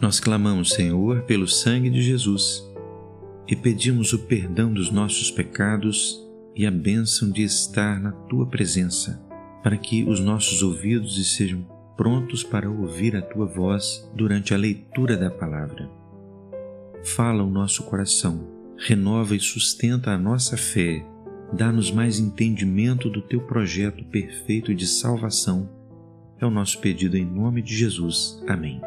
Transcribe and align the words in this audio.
Nós 0.00 0.18
clamamos, 0.18 0.70
Senhor, 0.70 1.22
pelo 1.22 1.46
sangue 1.46 1.88
de 1.88 2.02
Jesus 2.02 2.71
e 3.52 3.56
pedimos 3.56 4.14
o 4.14 4.18
perdão 4.18 4.72
dos 4.72 4.90
nossos 4.90 5.30
pecados 5.30 6.26
e 6.56 6.64
a 6.64 6.70
bênção 6.70 7.30
de 7.30 7.42
estar 7.42 8.00
na 8.00 8.10
tua 8.10 8.46
presença, 8.46 9.22
para 9.62 9.76
que 9.76 10.04
os 10.04 10.20
nossos 10.20 10.62
ouvidos 10.62 11.18
estejam 11.18 11.62
prontos 11.94 12.42
para 12.42 12.70
ouvir 12.70 13.14
a 13.14 13.20
tua 13.20 13.44
voz 13.44 14.10
durante 14.14 14.54
a 14.54 14.56
leitura 14.56 15.18
da 15.18 15.30
palavra. 15.30 15.86
Fala 17.04 17.42
o 17.42 17.50
nosso 17.50 17.82
coração, 17.82 18.48
renova 18.78 19.36
e 19.36 19.40
sustenta 19.40 20.12
a 20.12 20.18
nossa 20.18 20.56
fé, 20.56 21.04
dá-nos 21.52 21.90
mais 21.90 22.18
entendimento 22.18 23.10
do 23.10 23.20
teu 23.20 23.42
projeto 23.42 24.02
perfeito 24.04 24.74
de 24.74 24.86
salvação. 24.86 25.68
É 26.40 26.46
o 26.46 26.50
nosso 26.50 26.78
pedido 26.78 27.18
em 27.18 27.26
nome 27.26 27.60
de 27.60 27.76
Jesus. 27.76 28.42
Amém. 28.48 28.80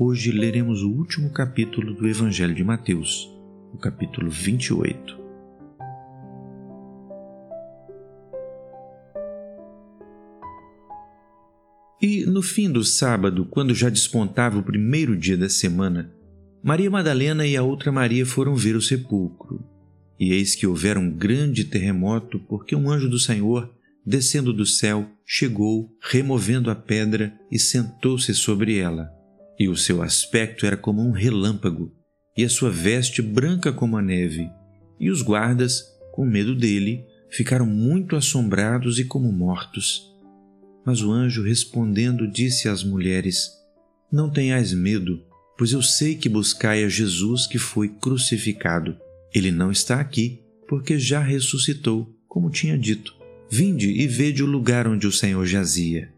Hoje 0.00 0.30
leremos 0.30 0.84
o 0.84 0.90
último 0.92 1.28
capítulo 1.28 1.92
do 1.92 2.06
Evangelho 2.06 2.54
de 2.54 2.62
Mateus, 2.62 3.28
o 3.74 3.78
capítulo 3.78 4.30
28. 4.30 5.18
E 12.00 12.24
no 12.26 12.42
fim 12.42 12.70
do 12.70 12.84
sábado, 12.84 13.44
quando 13.46 13.74
já 13.74 13.88
despontava 13.88 14.56
o 14.56 14.62
primeiro 14.62 15.16
dia 15.16 15.36
da 15.36 15.48
semana, 15.48 16.14
Maria 16.62 16.92
Madalena 16.92 17.44
e 17.44 17.56
a 17.56 17.64
outra 17.64 17.90
Maria 17.90 18.24
foram 18.24 18.54
ver 18.54 18.76
o 18.76 18.80
sepulcro. 18.80 19.66
E 20.16 20.32
eis 20.32 20.54
que 20.54 20.64
houvera 20.64 21.00
um 21.00 21.10
grande 21.10 21.64
terremoto, 21.64 22.38
porque 22.48 22.76
um 22.76 22.88
anjo 22.88 23.08
do 23.08 23.18
Senhor, 23.18 23.68
descendo 24.06 24.52
do 24.52 24.64
céu, 24.64 25.10
chegou, 25.26 25.90
removendo 26.00 26.70
a 26.70 26.76
pedra 26.76 27.36
e 27.50 27.58
sentou-se 27.58 28.32
sobre 28.32 28.78
ela 28.78 29.17
e 29.58 29.68
o 29.68 29.76
seu 29.76 30.02
aspecto 30.02 30.64
era 30.64 30.76
como 30.76 31.02
um 31.02 31.10
relâmpago, 31.10 31.92
e 32.36 32.44
a 32.44 32.48
sua 32.48 32.70
veste 32.70 33.20
branca 33.20 33.72
como 33.72 33.96
a 33.96 34.02
neve. 34.02 34.48
E 35.00 35.10
os 35.10 35.22
guardas, 35.22 35.82
com 36.12 36.24
medo 36.24 36.54
dele, 36.54 37.04
ficaram 37.28 37.66
muito 37.66 38.14
assombrados 38.14 38.98
e 38.98 39.04
como 39.04 39.32
mortos. 39.32 40.14
Mas 40.84 41.02
o 41.02 41.10
anjo 41.10 41.42
respondendo 41.42 42.30
disse 42.30 42.68
às 42.68 42.84
mulheres: 42.84 43.50
Não 44.10 44.30
tenhais 44.30 44.72
medo, 44.72 45.22
pois 45.56 45.72
eu 45.72 45.82
sei 45.82 46.14
que 46.14 46.28
buscai 46.28 46.84
a 46.84 46.88
Jesus 46.88 47.46
que 47.46 47.58
foi 47.58 47.88
crucificado. 47.88 48.96
Ele 49.34 49.50
não 49.50 49.70
está 49.70 50.00
aqui, 50.00 50.40
porque 50.68 50.98
já 50.98 51.20
ressuscitou, 51.20 52.14
como 52.28 52.50
tinha 52.50 52.78
dito. 52.78 53.16
Vinde 53.50 53.90
e 53.90 54.06
vede 54.06 54.42
o 54.42 54.46
lugar 54.46 54.86
onde 54.86 55.06
o 55.06 55.12
Senhor 55.12 55.44
jazia. 55.44 56.12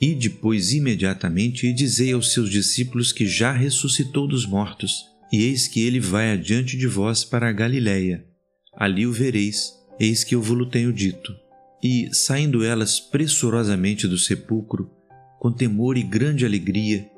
E 0.00 0.14
depois 0.14 0.72
imediatamente 0.72 1.66
e 1.66 1.72
dizei 1.72 2.12
aos 2.12 2.32
seus 2.32 2.50
discípulos 2.50 3.12
que 3.12 3.26
já 3.26 3.52
ressuscitou 3.52 4.26
dos 4.26 4.46
mortos, 4.46 5.04
e 5.32 5.42
eis 5.44 5.66
que 5.66 5.80
ele 5.80 6.00
vai 6.00 6.32
adiante 6.32 6.76
de 6.76 6.86
vós 6.86 7.24
para 7.24 7.48
a 7.48 7.52
Galiléia. 7.52 8.24
Ali 8.72 9.06
o 9.06 9.12
vereis, 9.12 9.72
eis 9.98 10.24
que 10.24 10.34
eu 10.34 10.42
vos 10.42 10.68
tenho 10.70 10.92
dito. 10.92 11.34
E, 11.82 12.08
saindo 12.12 12.64
elas 12.64 12.98
pressurosamente 12.98 14.08
do 14.08 14.18
sepulcro, 14.18 14.90
com 15.38 15.52
temor 15.52 15.96
e 15.96 16.02
grande 16.02 16.44
alegria, 16.44 17.08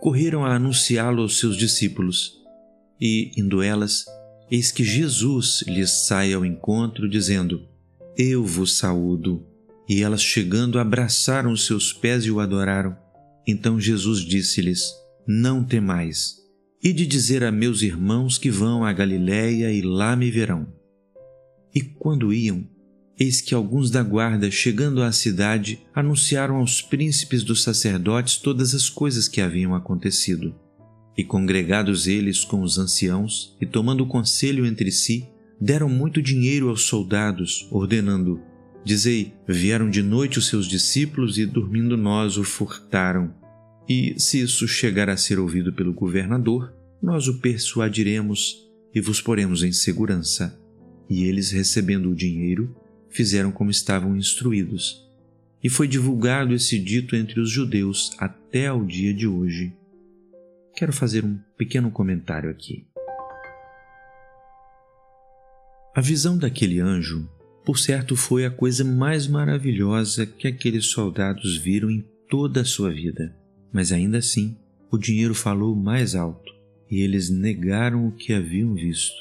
correram 0.00 0.44
a 0.44 0.54
anunciá-lo 0.54 1.22
aos 1.22 1.38
seus 1.38 1.56
discípulos. 1.56 2.40
E, 3.00 3.32
indo 3.36 3.62
elas, 3.62 4.04
eis 4.50 4.70
que 4.70 4.84
Jesus 4.84 5.64
lhes 5.66 6.06
sai 6.06 6.32
ao 6.32 6.44
encontro, 6.44 7.08
dizendo: 7.08 7.66
Eu 8.16 8.44
vos 8.44 8.78
saúdo. 8.78 9.46
E 9.92 10.02
elas, 10.02 10.22
chegando, 10.22 10.78
abraçaram 10.78 11.52
os 11.52 11.66
seus 11.66 11.92
pés 11.92 12.24
e 12.24 12.30
o 12.30 12.40
adoraram. 12.40 12.96
Então 13.46 13.78
Jesus 13.78 14.20
disse-lhes: 14.20 14.90
Não 15.28 15.62
temais, 15.62 16.36
e 16.82 16.94
de 16.94 17.06
dizer 17.06 17.44
a 17.44 17.52
meus 17.52 17.82
irmãos 17.82 18.38
que 18.38 18.50
vão 18.50 18.86
a 18.86 18.92
Galiléia 18.94 19.70
e 19.70 19.82
lá 19.82 20.16
me 20.16 20.30
verão. 20.30 20.66
E 21.74 21.82
quando 21.82 22.32
iam, 22.32 22.66
eis 23.20 23.42
que 23.42 23.54
alguns 23.54 23.90
da 23.90 24.02
guarda, 24.02 24.50
chegando 24.50 25.02
à 25.02 25.12
cidade, 25.12 25.82
anunciaram 25.94 26.56
aos 26.56 26.80
príncipes 26.80 27.44
dos 27.44 27.62
sacerdotes 27.62 28.38
todas 28.38 28.74
as 28.74 28.88
coisas 28.88 29.28
que 29.28 29.42
haviam 29.42 29.74
acontecido. 29.74 30.54
E 31.18 31.22
congregados 31.22 32.06
eles 32.06 32.44
com 32.44 32.62
os 32.62 32.78
anciãos, 32.78 33.54
e 33.60 33.66
tomando 33.66 34.06
conselho 34.06 34.64
entre 34.64 34.90
si, 34.90 35.28
deram 35.60 35.90
muito 35.90 36.22
dinheiro 36.22 36.70
aos 36.70 36.84
soldados, 36.84 37.68
ordenando: 37.70 38.40
Dizei: 38.84 39.32
vieram 39.46 39.88
de 39.88 40.02
noite 40.02 40.38
os 40.38 40.48
seus 40.48 40.66
discípulos 40.66 41.38
e, 41.38 41.46
dormindo 41.46 41.96
nós, 41.96 42.36
o 42.36 42.44
furtaram. 42.44 43.34
E, 43.88 44.14
se 44.18 44.40
isso 44.40 44.66
chegar 44.66 45.08
a 45.08 45.16
ser 45.16 45.38
ouvido 45.38 45.72
pelo 45.72 45.92
governador, 45.92 46.74
nós 47.00 47.28
o 47.28 47.38
persuadiremos 47.38 48.56
e 48.94 49.00
vos 49.00 49.20
poremos 49.20 49.62
em 49.62 49.72
segurança. 49.72 50.58
E 51.08 51.24
eles, 51.24 51.50
recebendo 51.50 52.10
o 52.10 52.14
dinheiro, 52.14 52.74
fizeram 53.10 53.52
como 53.52 53.70
estavam 53.70 54.16
instruídos. 54.16 55.02
E 55.62 55.68
foi 55.68 55.86
divulgado 55.86 56.54
esse 56.54 56.78
dito 56.78 57.14
entre 57.14 57.40
os 57.40 57.50
judeus 57.50 58.10
até 58.18 58.66
ao 58.66 58.84
dia 58.84 59.14
de 59.14 59.26
hoje. 59.26 59.76
Quero 60.74 60.92
fazer 60.92 61.24
um 61.24 61.38
pequeno 61.56 61.90
comentário 61.90 62.50
aqui. 62.50 62.86
A 65.94 66.00
visão 66.00 66.38
daquele 66.38 66.80
anjo 66.80 67.28
por 67.64 67.78
certo, 67.78 68.16
foi 68.16 68.44
a 68.44 68.50
coisa 68.50 68.84
mais 68.84 69.26
maravilhosa 69.26 70.26
que 70.26 70.48
aqueles 70.48 70.86
soldados 70.86 71.56
viram 71.58 71.90
em 71.90 72.04
toda 72.28 72.62
a 72.62 72.64
sua 72.64 72.90
vida. 72.90 73.34
Mas 73.72 73.92
ainda 73.92 74.18
assim, 74.18 74.56
o 74.90 74.98
dinheiro 74.98 75.34
falou 75.34 75.76
mais 75.76 76.14
alto 76.14 76.52
e 76.90 77.00
eles 77.00 77.30
negaram 77.30 78.08
o 78.08 78.12
que 78.12 78.32
haviam 78.32 78.74
visto. 78.74 79.14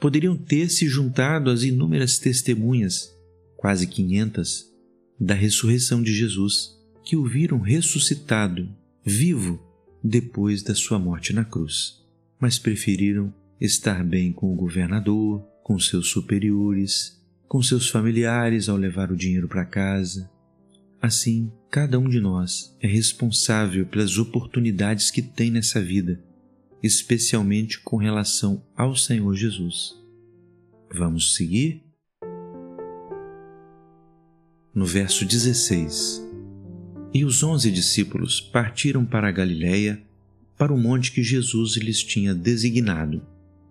Poderiam 0.00 0.36
ter 0.36 0.68
se 0.68 0.88
juntado 0.88 1.50
às 1.50 1.62
inúmeras 1.62 2.18
testemunhas, 2.18 3.14
quase 3.56 3.86
quinhentas, 3.86 4.72
da 5.20 5.34
ressurreição 5.34 6.02
de 6.02 6.12
Jesus, 6.12 6.70
que 7.04 7.16
o 7.16 7.24
viram 7.24 7.60
ressuscitado, 7.60 8.68
vivo, 9.04 9.60
depois 10.02 10.62
da 10.62 10.74
sua 10.74 10.98
morte 10.98 11.32
na 11.32 11.44
cruz. 11.44 12.00
Mas 12.40 12.58
preferiram 12.58 13.32
estar 13.60 14.04
bem 14.04 14.32
com 14.32 14.52
o 14.52 14.56
governador, 14.56 15.42
com 15.62 15.78
seus 15.78 16.08
superiores, 16.08 17.21
com 17.52 17.62
seus 17.62 17.90
familiares 17.90 18.66
ao 18.70 18.78
levar 18.78 19.12
o 19.12 19.14
dinheiro 19.14 19.46
para 19.46 19.66
casa. 19.66 20.30
Assim, 21.02 21.52
cada 21.70 21.98
um 21.98 22.08
de 22.08 22.18
nós 22.18 22.74
é 22.80 22.86
responsável 22.86 23.84
pelas 23.84 24.16
oportunidades 24.16 25.10
que 25.10 25.20
tem 25.20 25.50
nessa 25.50 25.78
vida, 25.78 26.18
especialmente 26.82 27.78
com 27.80 27.98
relação 27.98 28.64
ao 28.74 28.96
Senhor 28.96 29.34
Jesus. 29.34 29.92
Vamos 30.90 31.36
seguir? 31.36 31.84
No 34.74 34.86
verso 34.86 35.26
16: 35.26 36.26
E 37.12 37.22
os 37.22 37.42
onze 37.42 37.70
discípulos 37.70 38.40
partiram 38.40 39.04
para 39.04 39.28
a 39.28 39.30
Galiléia, 39.30 40.02
para 40.56 40.72
o 40.72 40.78
monte 40.78 41.12
que 41.12 41.22
Jesus 41.22 41.76
lhes 41.76 42.02
tinha 42.02 42.34
designado. 42.34 43.20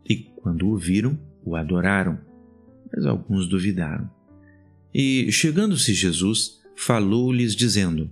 E 0.07 0.17
quando 0.17 0.67
o 0.67 0.77
viram, 0.77 1.19
o 1.43 1.55
adoraram, 1.55 2.29
mas 2.93 3.05
alguns 3.05 3.47
duvidaram. 3.47 4.09
E, 4.93 5.31
chegando-se 5.31 5.93
Jesus, 5.93 6.59
falou-lhes, 6.75 7.55
dizendo: 7.55 8.09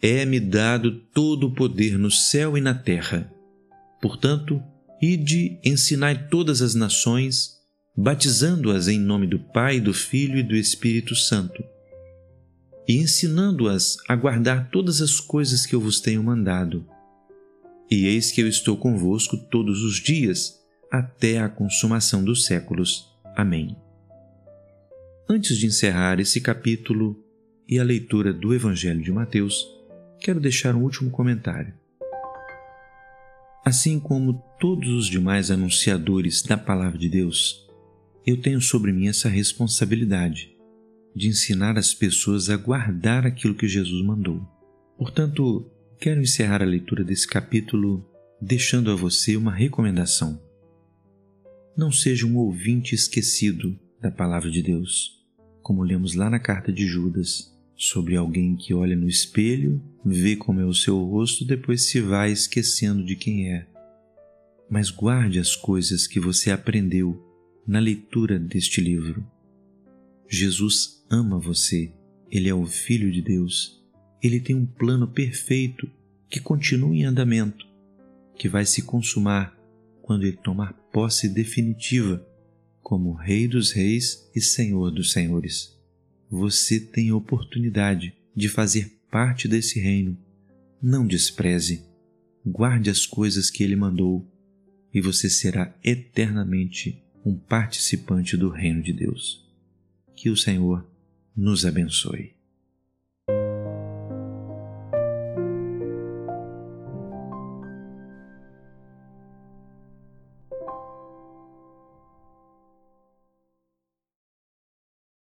É-me 0.00 0.38
dado 0.38 1.00
todo 1.12 1.48
o 1.48 1.54
poder 1.54 1.98
no 1.98 2.10
céu 2.10 2.56
e 2.56 2.60
na 2.60 2.74
terra. 2.74 3.32
Portanto, 4.00 4.62
ide, 5.02 5.58
ensinai 5.64 6.28
todas 6.28 6.62
as 6.62 6.74
nações, 6.74 7.56
batizando-as 7.96 8.86
em 8.86 8.98
nome 8.98 9.26
do 9.26 9.38
Pai, 9.38 9.80
do 9.80 9.92
Filho 9.92 10.38
e 10.38 10.42
do 10.42 10.54
Espírito 10.54 11.16
Santo, 11.16 11.64
e 12.86 12.96
ensinando-as 12.96 13.96
a 14.08 14.14
guardar 14.14 14.70
todas 14.70 15.00
as 15.00 15.18
coisas 15.18 15.66
que 15.66 15.74
eu 15.74 15.80
vos 15.80 16.00
tenho 16.00 16.22
mandado. 16.22 16.86
E 17.90 18.06
eis 18.06 18.30
que 18.30 18.40
eu 18.40 18.48
estou 18.48 18.76
convosco 18.76 19.36
todos 19.36 19.82
os 19.82 19.96
dias, 19.96 20.58
até 20.90 21.40
a 21.40 21.48
consumação 21.48 22.22
dos 22.22 22.44
séculos. 22.44 23.06
Amém. 23.36 23.76
Antes 25.30 25.58
de 25.58 25.66
encerrar 25.66 26.18
esse 26.20 26.40
capítulo 26.40 27.22
e 27.68 27.78
a 27.78 27.84
leitura 27.84 28.32
do 28.32 28.54
Evangelho 28.54 29.02
de 29.02 29.12
Mateus, 29.12 29.62
quero 30.18 30.40
deixar 30.40 30.74
um 30.74 30.82
último 30.82 31.10
comentário. 31.10 31.74
Assim 33.62 34.00
como 34.00 34.42
todos 34.58 34.88
os 34.88 35.06
demais 35.06 35.50
anunciadores 35.50 36.40
da 36.40 36.56
Palavra 36.56 36.96
de 36.96 37.10
Deus, 37.10 37.68
eu 38.26 38.40
tenho 38.40 38.58
sobre 38.62 38.90
mim 38.90 39.06
essa 39.06 39.28
responsabilidade 39.28 40.56
de 41.14 41.28
ensinar 41.28 41.76
as 41.76 41.92
pessoas 41.92 42.48
a 42.48 42.56
guardar 42.56 43.26
aquilo 43.26 43.54
que 43.54 43.68
Jesus 43.68 44.02
mandou. 44.02 44.40
Portanto, 44.96 45.70
quero 46.00 46.22
encerrar 46.22 46.62
a 46.62 46.66
leitura 46.66 47.04
desse 47.04 47.26
capítulo 47.26 48.02
deixando 48.40 48.90
a 48.90 48.96
você 48.96 49.36
uma 49.36 49.52
recomendação. 49.52 50.40
Não 51.76 51.92
seja 51.92 52.26
um 52.26 52.38
ouvinte 52.38 52.94
esquecido 52.94 53.78
da 54.00 54.10
Palavra 54.10 54.50
de 54.50 54.62
Deus 54.62 55.17
como 55.68 55.82
lemos 55.82 56.14
lá 56.14 56.30
na 56.30 56.38
carta 56.38 56.72
de 56.72 56.86
Judas, 56.86 57.54
sobre 57.76 58.16
alguém 58.16 58.56
que 58.56 58.72
olha 58.72 58.96
no 58.96 59.06
espelho, 59.06 59.82
vê 60.02 60.34
como 60.34 60.60
é 60.60 60.64
o 60.64 60.72
seu 60.72 60.98
rosto, 61.04 61.44
depois 61.44 61.82
se 61.82 62.00
vai 62.00 62.32
esquecendo 62.32 63.04
de 63.04 63.14
quem 63.14 63.52
é. 63.52 63.66
Mas 64.70 64.88
guarde 64.88 65.38
as 65.38 65.54
coisas 65.54 66.06
que 66.06 66.18
você 66.18 66.50
aprendeu 66.50 67.22
na 67.66 67.78
leitura 67.78 68.38
deste 68.38 68.80
livro. 68.80 69.22
Jesus 70.26 71.04
ama 71.10 71.38
você, 71.38 71.92
ele 72.30 72.48
é 72.48 72.54
o 72.54 72.64
Filho 72.64 73.12
de 73.12 73.20
Deus, 73.20 73.78
ele 74.22 74.40
tem 74.40 74.56
um 74.56 74.64
plano 74.64 75.06
perfeito 75.06 75.86
que 76.30 76.40
continua 76.40 76.96
em 76.96 77.04
andamento, 77.04 77.66
que 78.38 78.48
vai 78.48 78.64
se 78.64 78.80
consumar 78.80 79.54
quando 80.00 80.24
ele 80.24 80.38
tomar 80.38 80.72
posse 80.90 81.28
definitiva 81.28 82.26
como 82.88 83.12
Rei 83.12 83.46
dos 83.46 83.70
Reis 83.70 84.30
e 84.34 84.40
Senhor 84.40 84.90
dos 84.90 85.12
Senhores. 85.12 85.78
Você 86.30 86.80
tem 86.80 87.12
oportunidade 87.12 88.14
de 88.34 88.48
fazer 88.48 88.90
parte 89.10 89.46
desse 89.46 89.78
reino. 89.78 90.16
Não 90.80 91.06
despreze. 91.06 91.84
Guarde 92.46 92.88
as 92.88 93.04
coisas 93.04 93.50
que 93.50 93.62
ele 93.62 93.76
mandou 93.76 94.26
e 94.92 95.02
você 95.02 95.28
será 95.28 95.76
eternamente 95.84 97.04
um 97.22 97.36
participante 97.36 98.38
do 98.38 98.48
reino 98.48 98.82
de 98.82 98.94
Deus. 98.94 99.46
Que 100.16 100.30
o 100.30 100.36
Senhor 100.36 100.90
nos 101.36 101.66
abençoe. 101.66 102.37